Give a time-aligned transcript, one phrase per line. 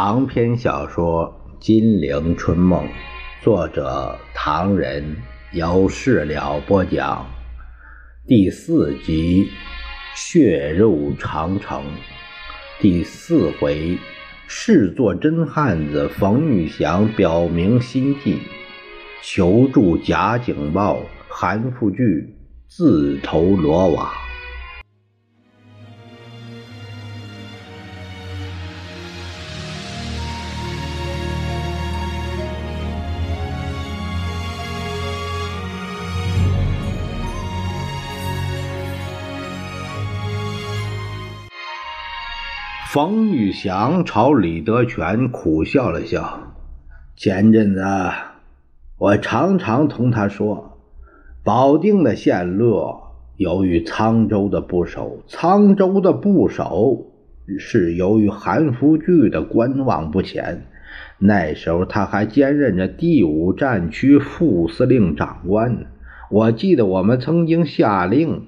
[0.00, 2.84] 长篇小说《金陵春梦》，
[3.42, 5.16] 作者唐人，
[5.50, 7.26] 由事了播讲。
[8.24, 9.48] 第四集：
[10.14, 11.82] 血肉长城。
[12.78, 13.98] 第四回：
[14.46, 18.38] 视作真汉子冯玉祥表明心迹，
[19.20, 22.24] 求助假警报，韩复榘
[22.68, 24.08] 自投罗网。
[42.90, 46.54] 冯玉祥朝李德全苦笑了笑。
[47.16, 47.82] 前阵子，
[48.96, 50.78] 我常常同他说，
[51.44, 57.12] 保定的陷落由于沧州的不守，沧州的不守
[57.58, 60.64] 是由于韩复榘的观望不前。
[61.18, 65.84] 那时候他还兼任着第五战区副司令长官。
[66.30, 68.46] 我记得我们曾经下令。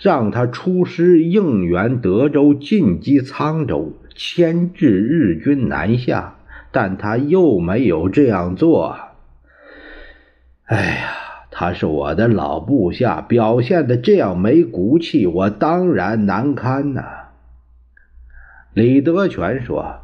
[0.00, 6.36] 让他出师应援德州，进击沧州，牵制日军南下，
[6.72, 8.98] 但他又没有这样做。
[10.64, 11.10] 哎呀，
[11.50, 17.02] 他是我的老部下，表现的这样没骨气，我当然难堪呐。
[18.72, 20.00] 李德全说：“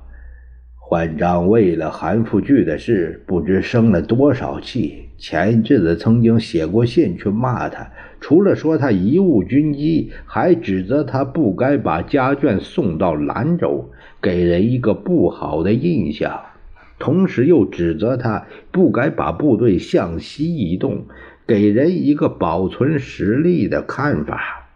[0.75, 13.91] 焕章为了韩复榘的事，不知生了多少气，前一阵子曾经写过信去骂他。”除了说他贻误军机，还指责他不该把家眷送到兰州，
[14.23, 16.41] 给人一个不好的印象；
[16.99, 21.05] 同时又指责他不该把部队向西移动，
[21.47, 24.71] 给人一个保存实力的看法。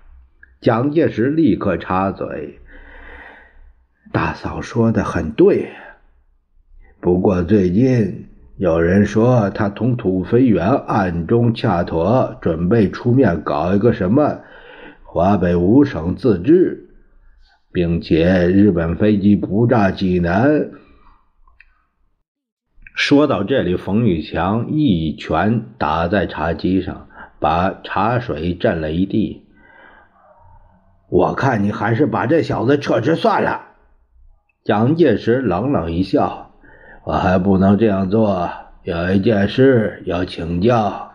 [0.60, 2.58] 蒋介石立刻插嘴
[4.12, 5.70] ：“大嫂说的很对，
[7.00, 8.26] 不过最近……”
[8.60, 14.40] 有人说他同土肥原暗中洽妥，准备出面搞一个什么
[15.02, 16.90] 华北五省自治，
[17.72, 20.72] 并且日本飞机不炸济南。
[22.94, 29.46] 说到这里，冯玉祥一拳打在茶几上，把茶水震了一地。
[31.08, 33.68] 我看你还是把这小子撤职算了。
[34.62, 36.49] 蒋介石冷冷一笑。
[37.10, 38.48] 我还不能这样做，
[38.84, 41.10] 有一件事要请教。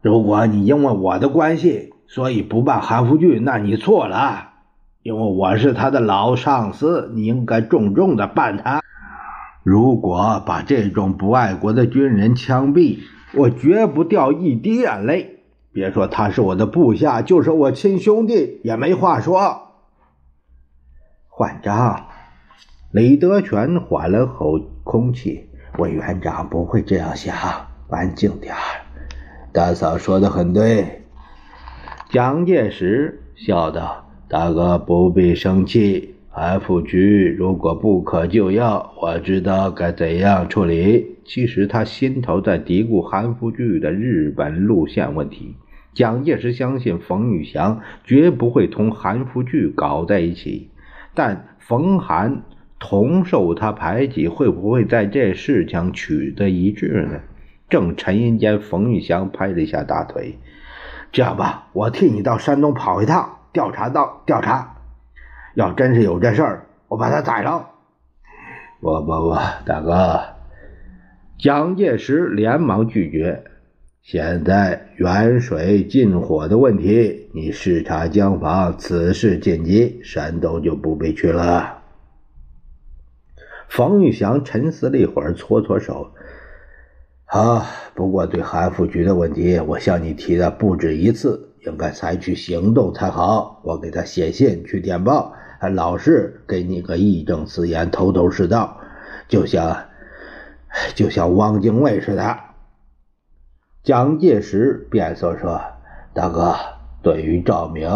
[0.00, 4.48] 如果你因为我的关系，所以不办韩复榘，那你错了。
[5.02, 8.80] 因为我是他的老上司，你应该重重的办他。
[9.64, 13.00] 如果把这种不爱国的军人枪毙，
[13.34, 15.40] 我绝不掉一滴眼泪。
[15.72, 19.74] 别说他是我的部下，就是我亲兄弟，也没话说。
[21.28, 22.06] 换章。
[22.90, 25.44] 李德全缓了口空气
[25.76, 27.36] ：“委员长不会这样想，
[27.90, 28.54] 安静点
[29.52, 31.02] 大嫂说的很对。”
[32.08, 36.14] 蒋介石笑道：“大哥不必生气。
[36.30, 45.56] 韩复榘如果不可救药，我知道该怎样处理。”其实他心头在嘀咕韩复榘的日本路线问题。
[45.92, 50.70] 蒋介石相信冯玉祥绝不会同韩复榘搞在一起，
[51.14, 52.44] 但冯韩。
[52.78, 57.20] 同受他排挤，会不会在这事情取得一致呢？
[57.68, 60.38] 正沉吟间，冯玉祥拍了一下大腿
[61.12, 64.76] ：“这样吧，我替你到山东跑一趟，调查到调查。
[65.54, 67.68] 要真是有这事儿，我把他宰了。
[68.80, 70.20] ”“不不不，大哥！”
[71.36, 73.44] 蒋介石连忙拒绝。
[74.02, 81.77] 现在远水近火的问题，你视察江防，此事紧急，山东就不必去了。
[83.68, 86.10] 冯玉祥沉思了一会儿，搓搓手
[87.26, 93.60] ：“啊，不过对韩复榘的问题，我向你提的不止一次，应该采取行动才好。
[93.62, 98.80] 我给他写信去电报，还老是给你个义正辞严、头头是道，
[99.28, 99.76] 就像
[100.94, 102.36] 就像汪精卫似的。”
[103.84, 105.60] 蒋介石变色说
[106.14, 106.56] ：“大哥，
[107.02, 107.88] 对于赵明，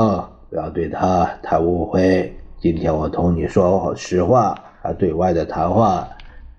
[0.51, 2.37] 不要对他太误会。
[2.61, 6.09] 今天我同你说实话。”他对外的谈话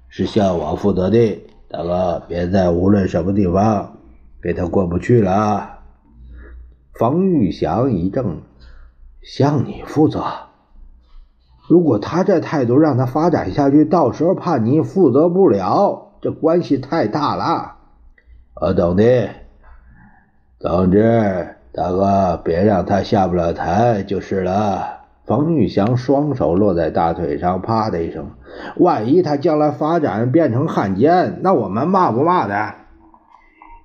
[0.07, 3.97] 是向我负责的，大哥，别在无论什么地方
[4.41, 5.79] 给他过不去了。
[6.93, 8.37] 冯玉祥一怔，
[9.21, 10.23] 向你负责？
[11.67, 17.75] 如果他这态度让他发展下去，到时候怕你负责不了，这关系太大了。
[18.55, 19.29] 我懂的。
[20.59, 24.92] 总之，大哥，别让他下不了台就是了。
[25.25, 28.31] 冯玉祥双手落在大腿上，啪的一声。
[28.75, 32.75] 万一他将来发展变成汉奸，那我们骂不骂他？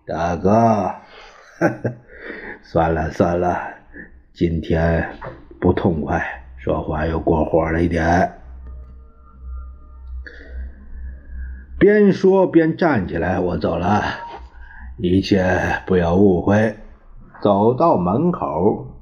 [0.06, 0.94] 大哥，
[2.62, 3.56] 算了算了，
[4.32, 5.10] 今天
[5.60, 6.22] 不痛快，
[6.56, 8.32] 说话又过火了一点。
[11.78, 14.02] 边说边站起来，我走了，
[14.96, 15.46] 一切
[15.86, 16.74] 不要误会。
[17.40, 18.97] 走到门口，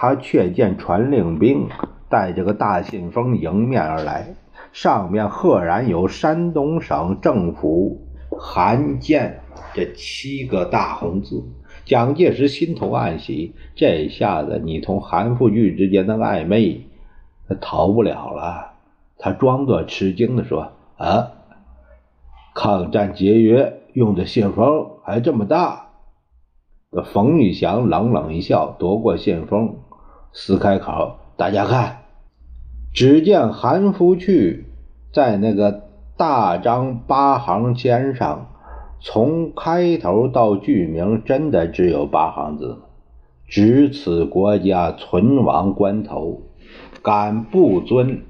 [0.00, 1.66] 他却见传令兵
[2.08, 4.36] 带着个大信封迎面而来，
[4.70, 8.06] 上面赫然有山东省政府
[8.38, 9.40] 函件
[9.74, 11.42] 这七个大红字。
[11.84, 16.86] 蒋介石心头暗喜，这下子你同韩复榘之间的暧昧，
[17.48, 18.74] 他逃不了了。
[19.18, 21.32] 他装作吃惊的说：“啊。”
[22.54, 25.88] 抗战节约用的信封还这么大，
[27.12, 29.78] 冯玉祥冷冷一笑，夺过信封，
[30.32, 31.98] 撕开口，大家看，
[32.92, 34.66] 只见韩福去
[35.12, 38.48] 在那个大张八行签上，
[39.00, 42.78] 从开头到句名，真的只有八行字：
[43.46, 46.42] 值此国家存亡关头，
[47.02, 48.22] 敢不遵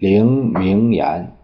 [0.00, 1.36] 领名言，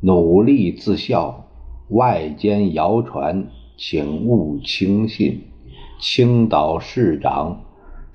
[0.00, 1.40] 努力自效。
[1.88, 3.46] 外间谣传，
[3.76, 5.42] 请勿轻信。
[6.00, 7.60] 青岛市长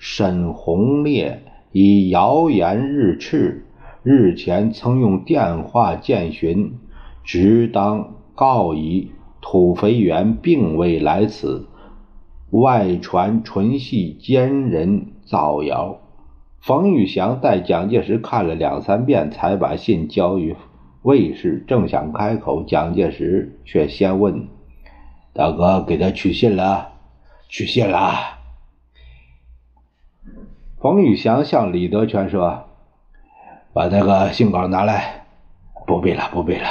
[0.01, 1.43] 沈鸿烈
[1.73, 3.63] 以谣言日炽，
[4.01, 6.71] 日前曾用电话见询，
[7.23, 9.11] 直当告以
[9.41, 11.67] 土肥原并未来此，
[12.51, 15.99] 外传纯系奸人造谣。
[16.61, 20.55] 冯玉祥待蒋介石看了两三遍，才把信交于。
[21.01, 24.47] 卫士正想开口，蒋介石却先问
[25.33, 26.93] ：“大哥，给他取信了？
[27.49, 28.38] 取信了？”
[30.81, 32.63] 冯玉祥向李德全说
[33.73, 35.25] ：“把那个信稿拿来。
[35.85, 36.67] ”“不必了，不必了。”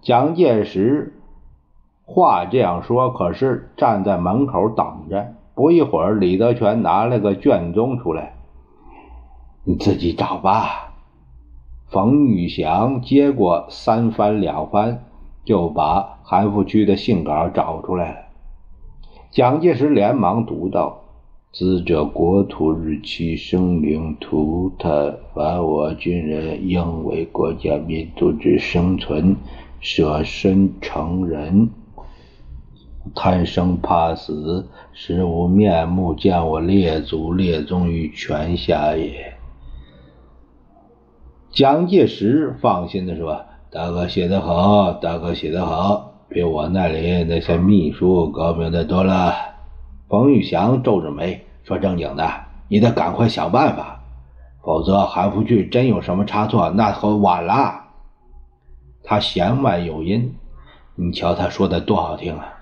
[0.00, 1.18] 蒋介石
[2.04, 5.34] 话这样说，可是站在门口等着。
[5.56, 8.34] 不一会儿，李德全拿了个卷宗出来
[9.64, 10.92] ：“你自己找吧。”
[11.90, 15.02] 冯玉祥接过三番两番，
[15.44, 18.18] 就把韩复榘的信稿找出来了。
[19.32, 21.00] 蒋介石连忙读道
[21.58, 29.36] ：“死者国土日期生灵涂炭凡我军人应为国家民族之生存
[29.80, 31.70] 舍身成仁，
[33.14, 39.32] 贪生怕死，实无面目见我列祖列宗于泉下也。”
[41.50, 49.32] 蒋介石放心的说：“大哥写得好，大哥写得好，比我那里那些秘书高明的多了。”
[50.08, 52.30] 冯玉祥皱着眉说：“正经的，
[52.68, 54.00] 你得赶快想办法，
[54.62, 57.84] 否则韩复榘真有什么差错，那可晚了。”
[59.04, 60.34] 他弦外有音
[60.96, 62.54] ：“你瞧他说的多好听啊！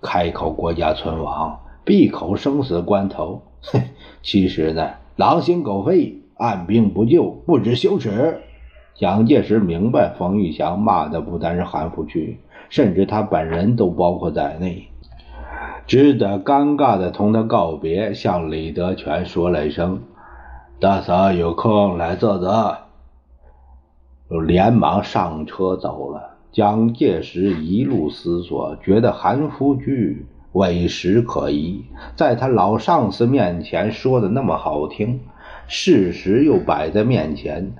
[0.00, 3.42] 开口国家存亡，闭口生死关头。
[3.62, 3.82] 哼，
[4.22, 8.40] 其实呢，狼心狗肺。”按兵不救，不知羞耻。
[8.96, 12.36] 蒋介石明白，冯玉祥骂的不单是韩复榘，
[12.68, 14.88] 甚至他本人都包括在内，
[15.86, 20.02] 只得尴尬的同他告别，向李德全说了一声
[20.80, 22.76] ：“大嫂有空来坐坐。”
[24.46, 26.30] 连忙上车走了。
[26.52, 31.84] 蒋介石一路思索，觉得韩复榘委实可疑，
[32.16, 35.20] 在他老上司面前说的那么好听。
[35.66, 37.72] 事实又摆在面前，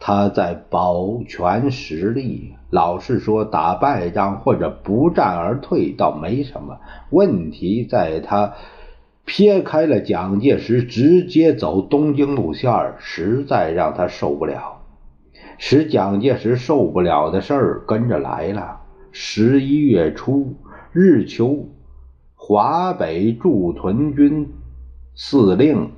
[0.00, 2.54] 他在保全实力。
[2.70, 6.78] 老实说，打败仗或者不战而退倒没什么
[7.10, 8.54] 问题，在他
[9.24, 14.82] 撇开了蒋介石，直接走东京路线，实在让他受不了。
[15.56, 18.80] 使蒋介石受不了的事儿跟着来了。
[19.10, 20.56] 十一月初，
[20.92, 21.68] 日求
[22.34, 24.48] 华北驻屯军
[25.14, 25.90] 司令。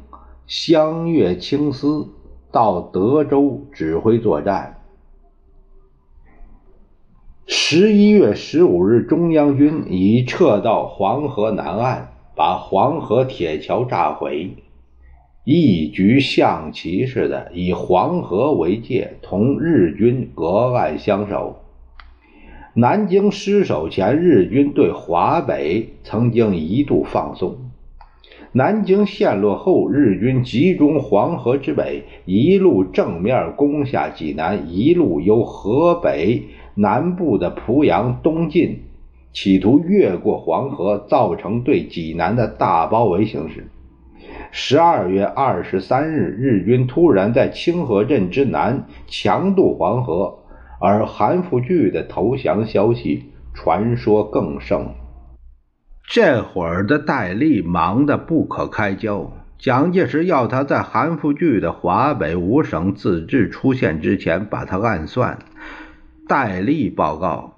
[0.47, 2.09] 相越青司
[2.52, 4.76] 到德州指挥作战。
[7.47, 14.57] 十一月十五日，中央军已撤到黄河南岸，把黄河铁桥炸毁，
[15.45, 21.57] 一局象棋似的，以黄河为界，同日军隔岸相守。
[22.75, 27.70] 南京失守前，日军对华北曾经一度放松。
[28.52, 36.42] 南京陷落后，日军集中黄河之北，一路正面攻下济南，一路由河北
[36.75, 38.83] 南部的濮阳东进，
[39.33, 43.69] 企图越过黄河，造成对济南的大包围形势。
[44.50, 50.40] 十二月二十三日，日军突然在清河镇之南强渡黄河，
[50.80, 54.88] 而韩复榘的投降消息传说更盛。
[56.12, 65.38] 这会儿的戴笠忙得不可开交，蒋介石要他在韩复榘的华北五省自治出现之前把他暗算。
[66.26, 67.55] 戴笠报告：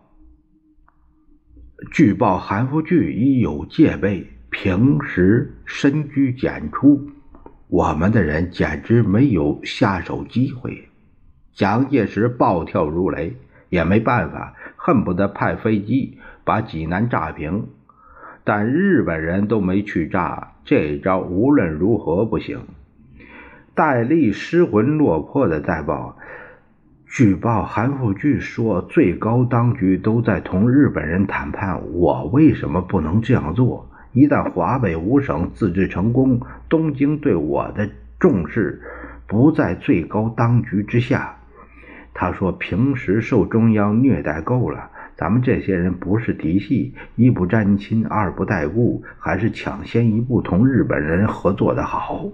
[1.93, 4.29] 据报韩复榘已有戒备。
[4.51, 7.09] 平时深居简出，
[7.69, 10.91] 我们的人简直没有下手机会。
[11.55, 13.35] 蒋介石暴跳如雷，
[13.71, 17.69] 也没办法，恨不得派飞机把济南炸平。
[18.45, 22.61] 但日本人都没去炸，这招无论如何不行。
[23.75, 26.17] 戴笠失魂落魄的在报：
[27.07, 33.89] 据报韩复榘说，最高当局都在同日本人谈判，我为什么不能这样做？
[34.13, 38.83] 一旦华北五省自治成功，东京对我的重视
[39.27, 41.37] 不在最高当局之下。
[42.13, 52.27] 他说：“平时受中央虐待够了，咱们这些人不是嫡系，一不沾亲，二不带故，还是抢先一步同日本人合作的好。”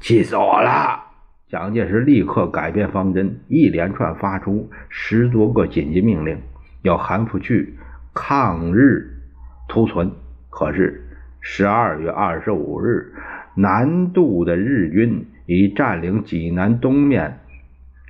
[0.00, 1.00] 气死我了！
[1.48, 6.36] 蒋介石立刻改变方针，一连串发出十多个紧急命令，
[6.82, 7.74] 要韩复榘
[8.12, 9.22] 抗日
[9.68, 10.10] 图存。
[10.50, 11.06] 可是，
[11.40, 13.12] 十二月二十五日，
[13.54, 17.40] 南渡的日军已占领济南东面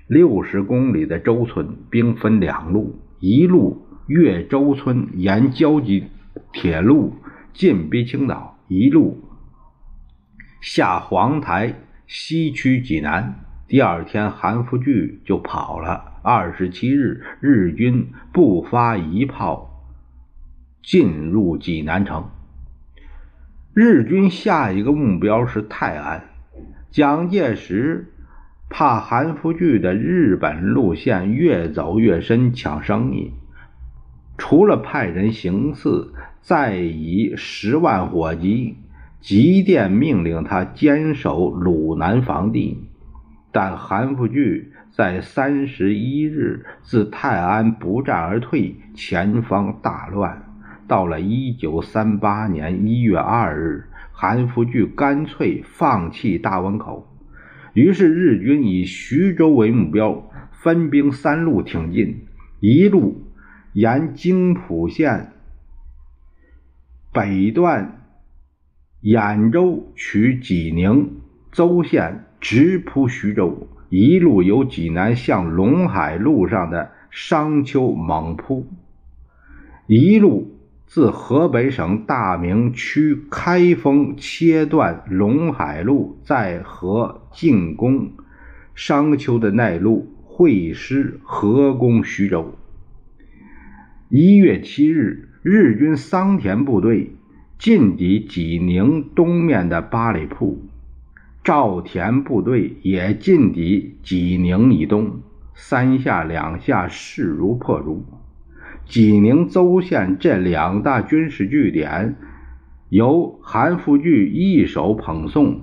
[0.06, 6.04] 六十公里的周村，兵分两路：一路越周村，沿交集
[6.52, 7.14] 铁路
[7.52, 9.22] 进逼青岛；一路
[10.60, 11.74] 下黄台，
[12.06, 13.40] 西驱济南。
[13.66, 16.20] 第二天，韩复榘就跑了。
[16.22, 19.70] 二十七日，日军不发一炮。
[20.82, 22.28] 进入济南城，
[23.72, 26.24] 日军下一个目标是泰安。
[26.90, 28.12] 蒋介石
[28.68, 33.32] 怕韩复榘的日本路线越走越深，抢生意，
[34.36, 38.76] 除了派人行刺，再以十万火急
[39.20, 42.88] 急电命令他坚守鲁南防地。
[43.52, 50.42] 但韩复榘在三十一日自泰安不战而退，前方大乱。
[50.88, 57.06] 到了一九三八年一月二日，韩复榘干脆放弃大汶口，
[57.74, 62.26] 于是日军以徐州为目标，分兵三路挺进：
[62.60, 63.24] 一路
[63.72, 65.32] 沿京浦线
[67.12, 68.00] 北段
[69.02, 78.66] 兖州取济宁邹县，直扑徐州；一路由济南向陇海路上的商丘猛扑；
[79.86, 80.53] 一路。
[80.86, 88.12] 自河北省大名区开封切断陇海路，再和进攻
[88.74, 92.54] 商丘的内陆会师合攻徐州。
[94.08, 97.16] 一月七日，日军桑田部队
[97.58, 100.62] 进抵济宁东面的八里铺，
[101.42, 105.22] 赵田部队也进抵济宁以东，
[105.54, 108.04] 三下两下势如破竹。
[108.86, 112.16] 济宁、邹县这两大军事据点，
[112.90, 115.62] 由韩复榘一手捧送。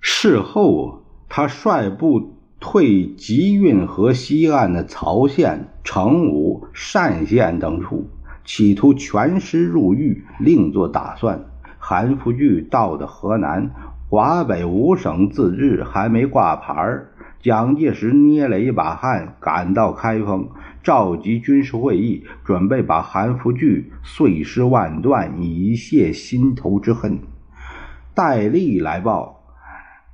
[0.00, 8.10] 事后，他率部退吉运河西岸的曹县、成武、单县等处，
[8.44, 11.46] 企图全师入豫，另作打算。
[11.78, 13.70] 韩复榘到的河南，
[14.08, 17.08] 华北五省自治还没挂牌儿
[17.42, 20.50] 蒋介石捏了一把汗，赶到开封。
[20.82, 27.20] 召集军事会议，准备把韩复榘碎尸万段，以泄心头之恨。
[28.14, 29.42] 戴笠来报，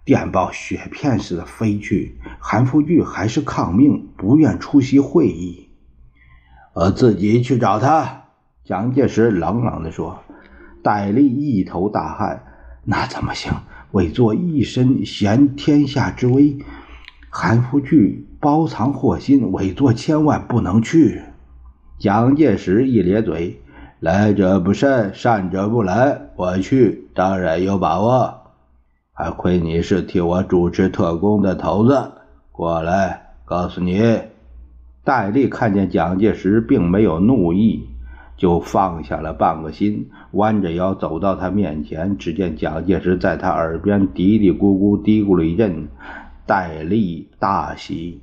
[0.04, 2.18] 电报雪片似的飞去。
[2.38, 5.68] 韩复榘还是抗命，不愿出席会议。
[6.75, 8.25] 我自己去找他。
[8.64, 10.23] 蒋介石冷冷地说。
[10.83, 12.45] 戴笠一头大汗。
[12.85, 13.52] 那怎么行？
[13.92, 16.59] 委座一身衔天下之威。
[17.38, 21.21] 韩复榘包藏祸心，委座千万不能去。
[21.99, 23.61] 蒋介石一咧嘴
[24.00, 26.19] ：“来者不善，善者不来。
[26.37, 28.35] 我去当然有把握，
[29.12, 32.11] 还亏你是替我主持特工的头子。
[32.52, 34.00] 过来，告诉你。”
[35.05, 37.87] 戴笠看见蒋介石并没有怒意，
[38.38, 42.16] 就放下了半个心，弯着腰走到他面前。
[42.16, 45.88] 只见蒋介石在他耳边嘀嘀咕咕嘀咕了一阵。
[46.47, 48.23] 戴笠大喜，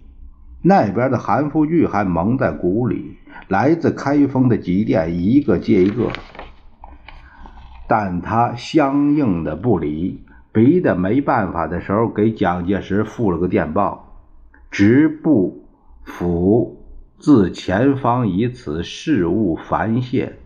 [0.61, 3.17] 那边的韩复榘还蒙在鼓里。
[3.49, 6.09] 来自开封的急电一个接一个，
[7.87, 10.23] 但他相应的不理。
[10.53, 14.21] 逼得没办法的时候，给蒋介石复了个电报：
[14.69, 15.65] 直部
[16.03, 16.85] 府
[17.17, 20.37] 自前方以此事务烦谢，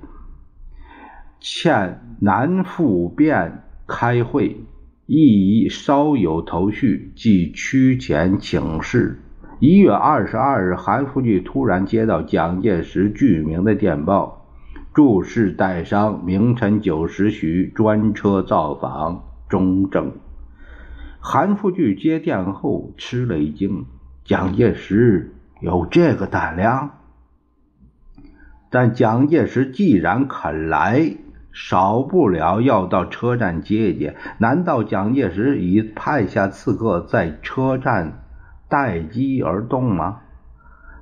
[1.42, 4.66] 欠南复便开会，
[5.08, 9.22] 亦稍有头绪，即趋前请示。
[9.60, 14.46] 一月二十二日，韩复榘突然接到蒋介石具名的电报
[14.94, 20.12] ：“注释代商，明晨九时许专车造访。”中正。
[21.22, 23.86] 韩复榘接电后吃了一惊：
[24.26, 26.98] 蒋介石有这个胆量？
[28.70, 31.16] 但蒋介石既然肯来，
[31.60, 34.16] 少不了要到车站接一接。
[34.38, 38.24] 难道蒋介石已派下刺客在车站？
[38.70, 40.20] 待机而动吗？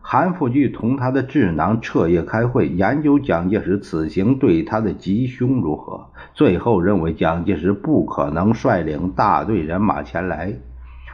[0.01, 6.05] 韩复榘同他的智囊彻夜开会，研究蒋介石此行对他的吉凶如何。
[6.33, 10.53] 最后认为蒋介石不可能率领大队人马前来，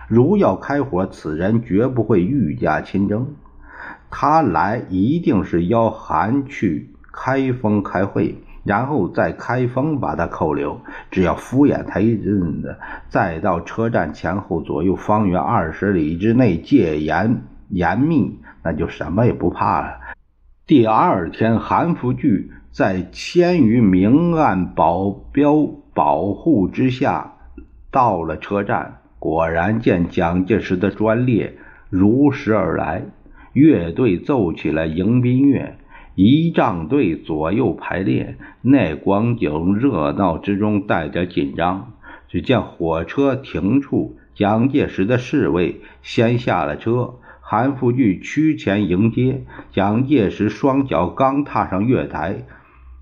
[0.08, 3.34] 如要开火，此人绝不会御驾亲征。
[4.12, 8.44] 他来一定是邀韩去开封开会。
[8.64, 12.76] 然后再开封把他扣留，只要敷衍他一阵子，
[13.10, 19.98] 再到车站前后左右方圆二十里之内戒严严密，那就什么也不怕了。
[20.68, 27.34] 第二天，韩复榘在千余明暗保镖保护之下
[27.90, 31.58] 到了车站，果然见蒋介石的专列
[31.90, 33.04] 如实而来，
[33.54, 35.76] 乐队奏起了迎宾乐。
[36.16, 41.94] 仪仗队左右排列，那光景热闹之中带着紧张。
[42.28, 49.44] 只见火车停处，蒋介石的侍卫先下了车，韩复榘趋前迎接。
[49.72, 52.46] 蒋介石双脚刚踏上月台，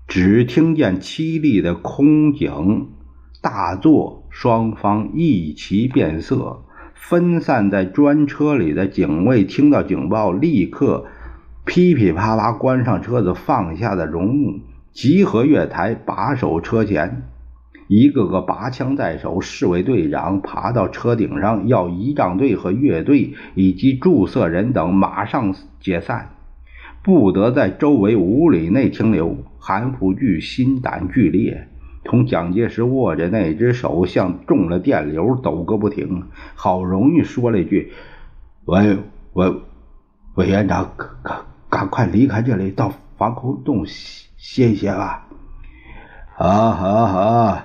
[0.08, 2.88] 只听见凄厉的空警
[3.40, 6.62] 大作，双方一齐变色。
[6.94, 11.06] 分散在专车里的警卫听到警报，立刻。
[11.64, 14.60] 噼噼啪啪关上车子，放下的绒木，
[14.92, 17.22] 集合月台，把守车前。
[17.86, 26.30] 一个个拔枪在手，侍卫队长爬到车顶上，要仪仗队和乐队以及注册人等马上解散，
[27.02, 29.36] 不得在周围五里内停留。
[29.58, 31.68] 韩复榘心胆俱裂，
[32.04, 36.22] 同蒋介石握着那只手像中了电流，抖个不停。
[36.54, 37.92] 好容易说了一句
[38.66, 38.98] ：“委
[39.34, 39.52] 委
[40.36, 45.26] 委员长，可可。”赶快离开这里，到防空洞歇歇吧。
[46.34, 47.62] 好，好，好。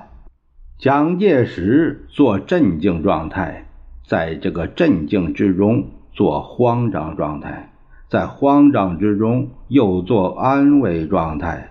[0.78, 3.66] 蒋介石做镇静状态，
[4.08, 7.72] 在这个镇静之中做慌张状态，
[8.10, 11.70] 在慌张之中又做安慰状态。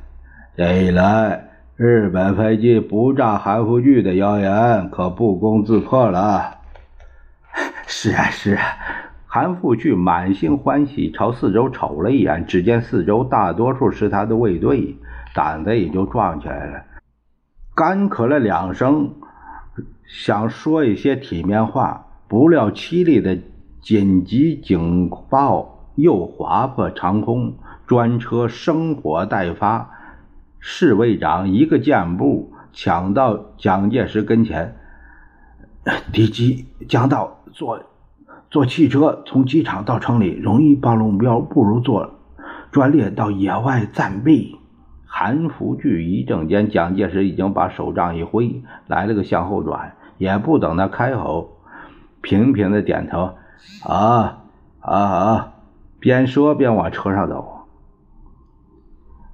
[0.57, 6.59] 这一来，日本飞机不炸韩复榘的谣言可不攻自破了。
[7.87, 8.65] 是啊，是啊。
[9.35, 14.97] 韩复榘满心欢喜，朝四周瞅了一眼，只见四周大多数是他的卫队，
[15.35, 16.85] 胆子也就壮起来了。
[17.75, 19.11] 干咳了两声，
[20.07, 23.37] 想说一些体面话，不料凄厉的
[23.81, 27.57] 紧急警报又划破长空，
[27.89, 29.91] 专车生火待发。
[30.61, 34.77] 侍卫长一个箭步抢到蒋介石跟前，
[36.13, 37.81] 敌机将到，坐。
[38.55, 42.21] 坐汽车从机场到城里容易暴露目标，不如坐
[42.71, 44.61] 专列到野外暂避。
[45.05, 51.57] 韩福聚一正间，蒋介石已经把手杖一挥，来了个向后转，也不等他开口，
[52.21, 53.35] 频频的点头
[53.83, 54.45] ：“啊
[54.79, 55.55] 啊啊！”
[55.99, 57.67] 边说边往车上走。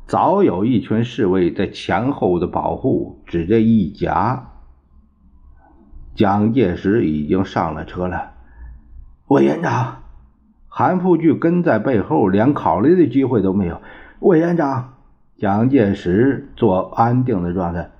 [0.06, 4.48] 早有一群侍卫在前后的保护，只这一夹，
[6.14, 8.29] 蒋介石已经上了车了。
[9.30, 9.98] 委员长，
[10.66, 13.80] 韩复榘跟在背后，连考虑的机会都没有。
[14.18, 14.94] 委员长，
[15.38, 17.90] 蒋介石做安定的状态。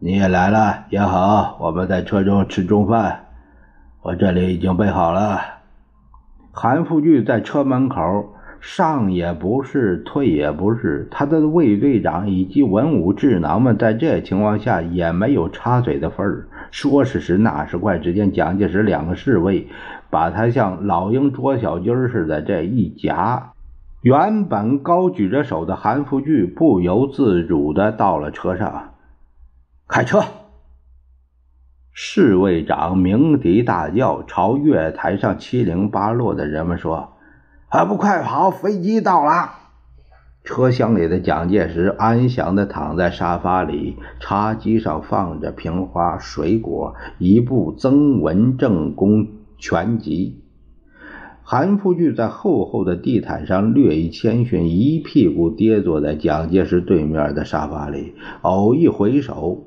[0.00, 3.26] 你也来了也好，我们在车中吃中饭，
[4.02, 5.40] 我这里已经备好了。
[6.50, 8.31] 韩复榘在车门口，
[8.62, 11.08] 上也不是，退也不是。
[11.10, 16.46] 他的卫队长以及文武智囊们在这情况下也没有插嘴的份儿。
[16.70, 19.66] 说时迟，那时快，只见蒋介石两个侍卫。
[20.10, 23.52] 把他像老鹰捉小鸡似的这一夹，
[24.02, 28.92] 原本高举着手的韩复榘不由自主的到了车上，
[29.88, 30.22] 开车。
[31.92, 37.11] 侍卫长鸣笛大叫，朝月台上七零八落的人们说
[37.72, 38.50] ：“还不快跑！
[38.50, 39.52] 飞机到了！”
[40.44, 50.42] 车厢里的蒋介石安详地躺在沙发里，茶几上放着瓶花、水果，一部《曾文正公全集》。
[51.42, 58.14] 韩复榘在厚厚的地毯上略一谦逊，一屁股跌坐在蒋介石对面的沙发里。
[58.42, 59.64] 偶一回首，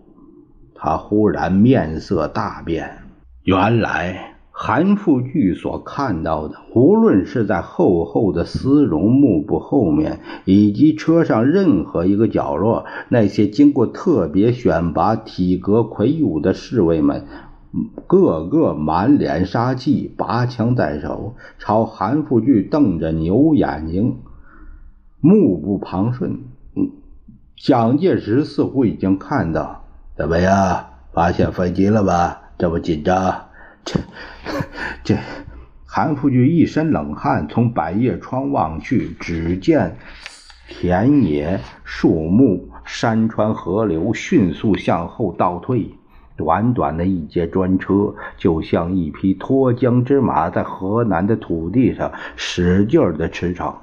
[0.76, 3.00] 他忽然面色大变。
[3.44, 4.35] 原来。
[4.58, 17.26] 韩复榘所看到的，无论是在厚厚的丝绒幕布后面，以及车上任何一个角落，那些经过特别选拔、体格魁梧的侍卫们，
[18.08, 24.20] 个个满脸杀气，拔枪在手，朝韩复榘瞪着牛眼睛，
[25.20, 26.40] 目不旁顺。
[27.58, 29.84] 蒋介石似乎已经看到，
[30.16, 30.86] 怎么样？
[31.12, 32.42] 发现飞机了吧？
[32.58, 33.45] 这么紧张？
[33.86, 34.00] 这，
[35.04, 35.16] 这，
[35.86, 39.96] 韩复榘一身冷汗，从百叶窗望去，只见
[40.68, 45.96] 田野、树木、山川、河流迅速向后倒退。
[46.38, 53.74] 短短的一节专车，就像一匹脱缰之马，在河南的土地上使劲的驰骋。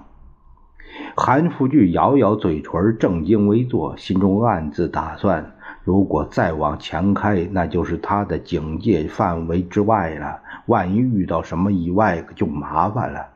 [1.16, 5.54] 韩复榘咬咬嘴唇，正襟危坐，心中暗自打算。
[5.84, 10.40] 如果再往前开，那就是他的警戒范围之外了。
[10.66, 13.26] 万一遇到什么意外，可就麻烦了。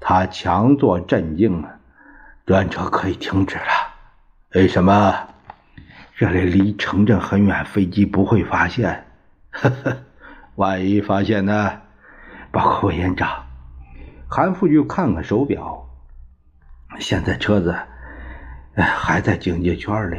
[0.00, 1.64] 他强作镇静，
[2.46, 3.62] 专车可以停止了。
[4.54, 5.14] 为什么？
[6.16, 9.04] 这里离城镇很远，飞机不会发现。
[9.50, 9.96] 呵呵，
[10.54, 11.72] 万一发现呢？
[12.50, 13.44] 报告委员长，
[14.26, 15.86] 韩复榘看看手表，
[16.98, 17.76] 现在车子
[18.74, 20.16] 还在警戒圈里。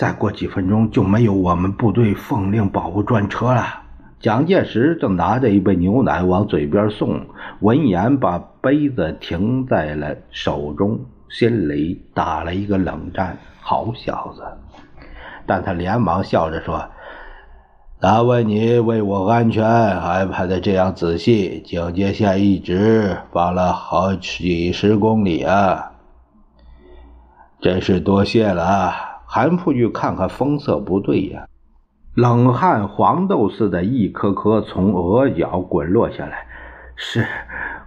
[0.00, 3.82] 再过几分钟就没有我们部队奉令保护专车了。
[4.18, 7.20] 蒋介石正拿着一杯牛奶往嘴边送，
[7.60, 13.36] 闻言把杯子停在了手中，心里打了一个冷战。
[13.60, 14.42] 好小子！
[15.44, 16.82] 但他连忙笑着说
[18.00, 25.92] ：“难为你为我安全安排的这样仔细，警戒线一直放了好几十公里啊，
[27.60, 28.94] 真是多谢了。”
[29.32, 31.46] 韩复榘看看风色不对呀，
[32.16, 36.48] 冷汗黄豆似的，一颗颗从额角滚落下来。
[36.96, 37.24] 是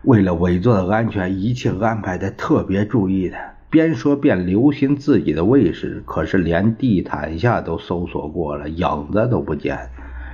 [0.03, 3.37] 为了委座的安全，一切安排的特别注意的。
[3.69, 9.77] 边说边留心自己的位置，可是连地毯下都搜索过了，影子都不见。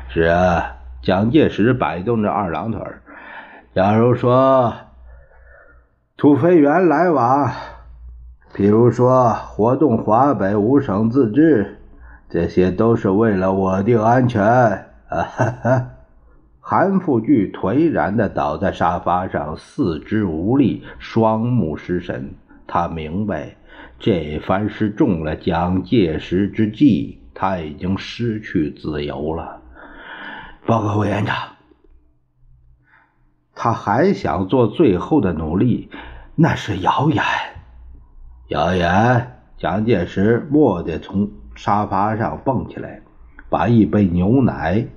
[0.10, 2.80] 是啊，蒋介石摆动着二郎腿。
[3.74, 4.72] 假如说
[6.16, 7.52] 土肥原来往。
[8.54, 11.78] 比如说，活动华北五省自治，
[12.30, 14.44] 这些都是为了我的安全。
[14.44, 15.90] 啊哈哈！
[16.60, 22.36] 韩复榘颓然地倒在沙发上，四肢无力，双目失神。
[22.68, 23.56] 他明白，
[24.00, 29.62] 这番是中了蒋介石之计，他已经失去自由了。
[30.66, 31.36] 报告委员长，
[33.56, 35.90] 他还想做最后的努力，
[36.36, 37.24] 那是谣言。
[38.50, 39.28] 谣言！
[39.58, 43.02] 蒋介石蓦地从沙发上蹦起来，
[43.48, 44.88] 把一杯牛奶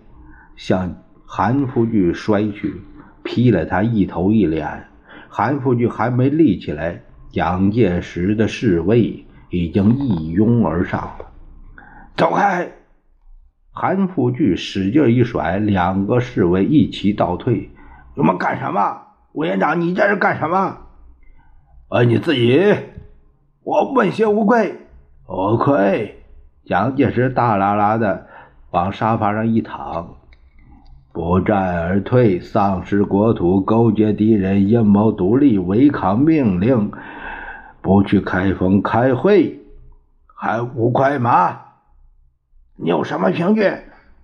[0.56, 0.94] 向
[1.26, 2.80] 韩复榘摔去，
[3.22, 4.84] 劈了他一头一脸。
[5.28, 11.26] 韩复榘还没立起来，蒋介石的侍卫已经一拥而上了。
[12.16, 12.72] 走开！
[13.70, 17.68] 韩复榘使劲一甩，两个侍卫一起倒退。
[18.14, 19.02] 你们干什么？
[19.34, 20.78] 委员长，你这是干什么？
[21.90, 22.64] 呃，你自己。
[23.64, 24.74] 我问心无愧，
[25.28, 26.24] 无愧。
[26.64, 28.26] 蒋介石大啦啦的
[28.70, 30.16] 往沙发上一躺，
[31.12, 36.90] 不战而退，丧失国土，勾结敌人，阴谋独立，违抗命令，
[37.80, 39.60] 不去开封开会，
[40.26, 41.60] 还无愧吗？
[42.76, 43.72] 你有什么凭据？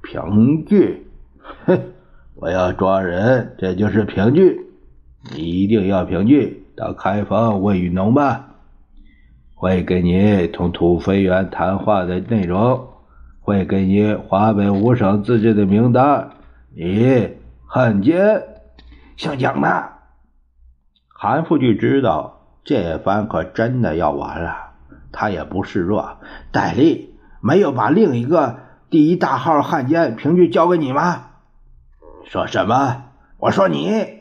[0.03, 1.07] 凭据？
[1.65, 1.79] 哼！
[2.35, 4.67] 我要抓人，这就是凭据。
[5.33, 6.65] 你一定要凭据。
[6.77, 8.48] 到开封问雨农吧。
[9.59, 12.91] 会给你同土肥原谈话的内容，
[13.41, 16.31] 会给你华北五省自治的名单。
[16.77, 17.35] 你
[17.67, 18.45] 汉奸，
[19.17, 19.89] 姓蒋的。
[21.09, 24.75] 韩复榘知道这番可真的要完了，
[25.11, 26.19] 他也不示弱。
[26.53, 31.25] 戴笠没有把另一个第一大号汉奸凭据交给你吗？
[32.27, 33.07] 说什么？
[33.39, 34.18] 我说你。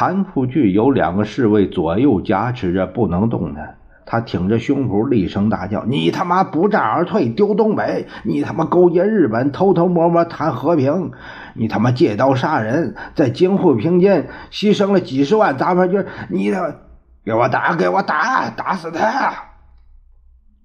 [0.00, 3.76] 韩复榘有两个侍卫左右夹持着，不能动弹。
[4.06, 8.06] 他挺着胸脯，厉声大叫：“你他妈不战而退，丢东北！
[8.22, 11.10] 你他妈勾结日本，偷偷摸摸谈和平！
[11.52, 16.74] 你他妈借刀杀人，在京沪平津牺牲了几十万杂牌军，你他妈
[17.22, 19.49] 给我打，给我打，打死他！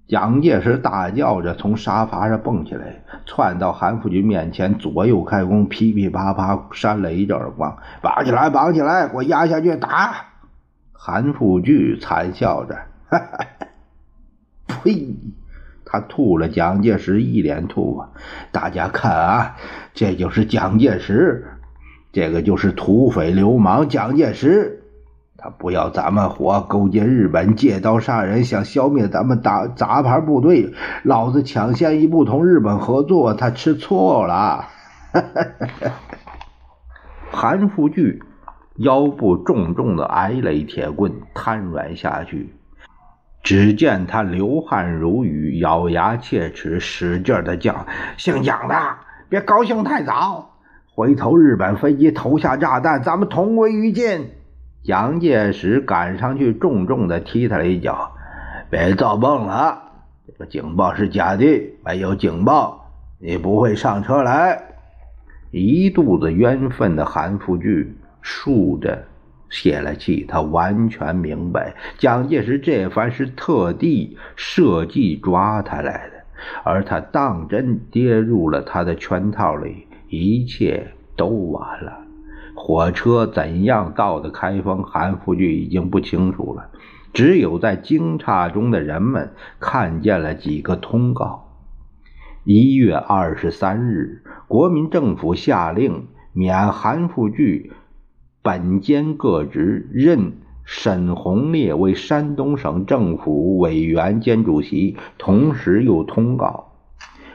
[0.07, 10.13] 蒋介石大叫着从沙发上蹦起来，窜到韩复榘面前，左右开弓，噼噼啪啪扇了一阵耳光，绑起来，绑起来，给我压下去打！
[10.91, 12.75] 韩复榘惨笑着，
[13.09, 13.45] 哈哈，
[14.67, 15.15] 呸！
[15.87, 18.09] 他吐了蒋介石一脸吐啊！
[18.51, 19.55] 大家看啊，
[19.93, 21.47] 这就是蒋介石，
[22.11, 24.83] 这个就是土匪流氓蒋介石。
[25.49, 30.73] 不要咱们活，勾结日本，借刀杀人，想消灭咱们打杂牌部队。
[31.03, 34.65] 老子抢先一步同日本合作，他吃错了。
[37.31, 38.19] 韩复榘
[38.77, 42.53] 腰部重重的挨了一铁棍，瘫软下去。
[43.43, 47.85] 只见他流汗如雨，咬牙切齿，使劲的叫
[48.17, 48.75] ：“姓蒋的，
[49.29, 50.55] 别高兴太早，
[50.95, 54.31] 回头日本飞机投下炸弹，咱们同归于尽。”
[54.85, 58.11] 蒋介石赶上去，重重的踢他了一脚
[58.69, 59.81] ：“别造梦了，
[60.27, 62.85] 这个警报是假的，没有警报，
[63.19, 64.61] 你不会上车来。”
[65.49, 69.05] 一肚子冤愤的韩复榘竖着。
[69.49, 76.23] 泄了气，他完全明白，蒋介石这番是特地设计抓他来的，
[76.63, 82.04] 而他当真跌入了他的圈套里，一切都完了。
[82.67, 86.71] 火车怎样到的开封，韩复榘已经不清楚了，
[87.13, 91.59] 只有在惊诧中的人们看见了几个通告：
[92.43, 97.71] 一月二十三日，国民政府下令免韩复榘。
[98.41, 104.97] 本兼各职，任沈鸿烈为山东省政府委员兼主席。
[105.19, 106.71] 同时又通告，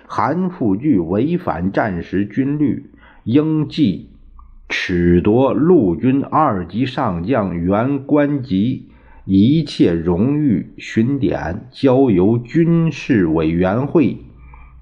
[0.08, 2.90] 韩复榘违反战时军律，
[3.22, 4.09] 应记
[4.70, 8.88] 褫夺陆军二级上将原官级
[9.24, 14.18] 一切荣誉勋典，交由军事委员会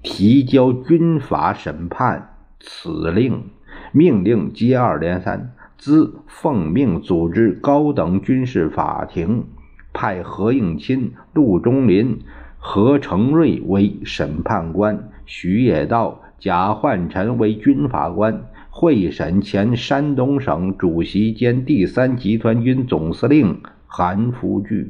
[0.03, 2.35] 提交军法审判。
[2.59, 3.45] 此令
[3.91, 5.53] 命令接二连三。
[5.77, 9.45] 兹奉命组织高等军事法庭，
[9.93, 12.19] 派何应钦、陆中林、
[12.57, 18.43] 何成瑞为审判官，徐野道、贾焕臣为军法官，
[18.81, 24.87] 会审前山东省主席兼第三集团军总司令韩复榘。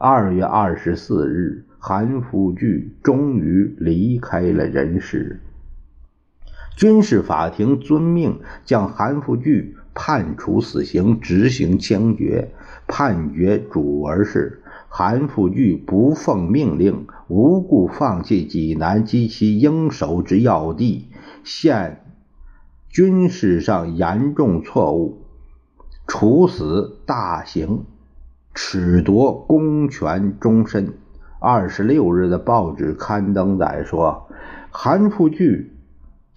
[0.00, 5.42] 二月二十四日，韩复榘终于离开了人世。
[6.74, 9.74] 军事法庭遵命将韩复榘。
[9.92, 12.48] 判处死刑，执行枪决。
[12.86, 21.08] 判决主文是：韩复榘不奉命令，无故放弃济南及其应守之要地，
[21.44, 22.05] 现
[22.96, 25.18] 军事上严重错误，
[26.06, 27.84] 处死大刑，
[28.54, 30.94] 褫夺公权终身。
[31.38, 34.30] 二十六日的报纸刊登载说，
[34.70, 35.66] 韩复榘。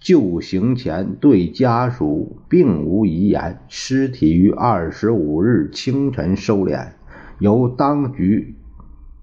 [0.00, 6.88] 就刑前对家属并无遗言，尸体于二十五日清晨收敛，
[7.38, 8.56] 由当局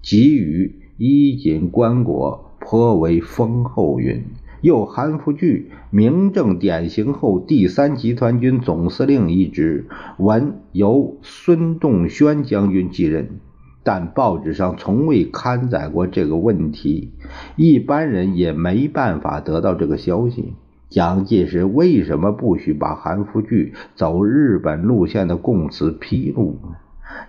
[0.02, 4.24] 给予衣锦棺椁，颇为丰厚云。
[4.60, 9.86] 又韩复榘明正典刑后，第三集团军总司令一职，
[10.18, 13.40] 文由孙栋轩将军继任，
[13.84, 17.12] 但报纸上从未刊载过这个问题，
[17.56, 20.54] 一般人也没办法得到这个消息。
[20.88, 26.76] 蒋介石为什么不许把韩复榘走日本路线的供词披露呢？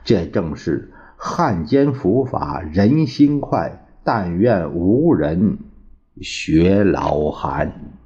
[0.03, 5.57] 这正是汉奸伏法，人心快，但愿无人
[6.21, 7.98] 学老寒。